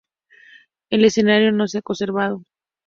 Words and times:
El 0.89 1.05
escenario 1.05 1.51
no 1.51 1.67
se 1.67 1.77
ha 1.77 1.81
conservado. 1.83 2.41